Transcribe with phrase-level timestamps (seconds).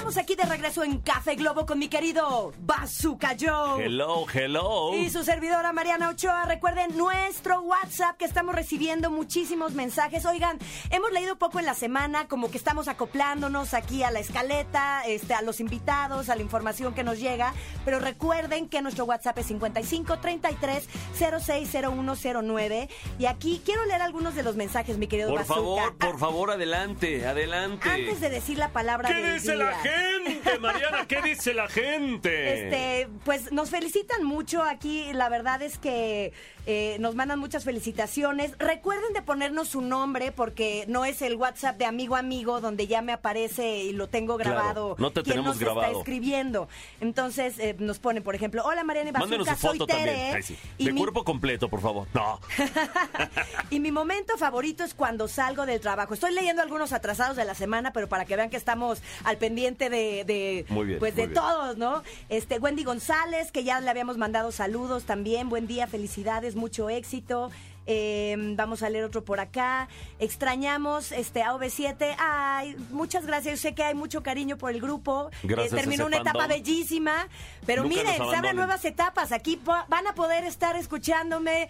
[0.00, 3.84] Estamos aquí de regreso en Café Globo con mi querido Bazooka Joe.
[3.84, 4.94] Hello, hello.
[4.96, 6.46] Y su servidora Mariana Ochoa.
[6.46, 10.24] Recuerden nuestro WhatsApp que estamos recibiendo muchísimos mensajes.
[10.24, 10.58] Oigan,
[10.88, 15.34] hemos leído poco en la semana, como que estamos acoplándonos aquí a la escaleta, este,
[15.34, 17.52] a los invitados, a la información que nos llega.
[17.84, 22.88] Pero recuerden que nuestro WhatsApp es 55 33 060109.
[23.18, 25.60] Y aquí quiero leer algunos de los mensajes, mi querido Por Bazooka.
[25.60, 27.86] favor, por favor, adelante, adelante.
[27.90, 29.82] Antes de decir la palabra ¿Qué del dice la día.
[29.90, 31.06] Gente, Mariana?
[31.06, 32.64] ¿Qué dice la gente?
[32.66, 35.12] Este, pues nos felicitan mucho aquí.
[35.12, 36.32] La verdad es que
[36.66, 38.52] eh, nos mandan muchas felicitaciones.
[38.58, 43.02] Recuerden de ponernos su nombre porque no es el WhatsApp de amigo amigo donde ya
[43.02, 44.96] me aparece y lo tengo Claro, grabado.
[44.98, 45.86] no te quién tenemos nos grabado.
[45.88, 46.68] está escribiendo.
[47.00, 50.04] Entonces eh, nos ponen, por ejemplo, hola Mariana y Mándenos su soy foto Tere.
[50.06, 50.34] también.
[50.36, 50.58] Ay, sí.
[50.78, 52.06] y De mi- cuerpo completo, por favor.
[52.14, 52.40] No.
[53.70, 56.14] y mi momento favorito es cuando salgo del trabajo.
[56.14, 59.79] Estoy leyendo algunos atrasados de la semana, pero para que vean que estamos al pendiente
[59.88, 61.34] de, de, Muy bien, pues muy de bien.
[61.40, 62.02] todos, ¿no?
[62.28, 65.48] Este Wendy González, que ya le habíamos mandado saludos también.
[65.48, 67.50] Buen día, felicidades, mucho éxito.
[67.86, 69.88] Eh, vamos a leer otro por acá.
[70.18, 72.14] Extrañamos este AV7.
[72.18, 73.54] Ay, muchas gracias.
[73.54, 75.30] Yo sé que hay mucho cariño por el grupo.
[75.42, 76.48] Gracias Eh, a terminó una etapa fandom.
[76.58, 77.28] bellísima.
[77.66, 79.32] Pero Nunca miren, se abren nuevas etapas.
[79.32, 81.68] Aquí van a poder estar escuchándome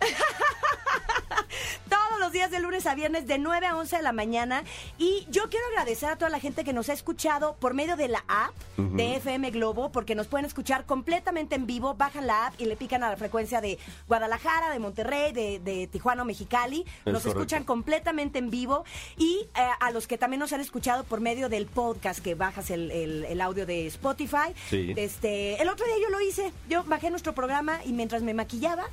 [1.88, 4.62] todos los días de lunes a viernes de 9 a 11 de la mañana.
[4.98, 8.08] Y yo quiero agradecer a toda la gente que nos ha escuchado por medio de
[8.08, 11.94] la app de FM Globo, porque nos pueden escuchar completamente en vivo.
[11.94, 15.86] Bajan la app y le pican a la frecuencia de Guadalajara, de Monterrey, de, de
[15.86, 16.84] Tijuana o Mexicali.
[17.06, 17.28] Es nos correcto.
[17.40, 18.84] escuchan completamente en vivo.
[19.16, 22.70] Y eh, a los que también nos han escuchado por medio del podcast, que bajas
[22.70, 24.52] el, el- el audio de Spotify.
[24.68, 24.92] Sí.
[24.96, 26.52] Este, el otro día yo lo hice.
[26.68, 28.84] Yo bajé nuestro programa y mientras me maquillaba,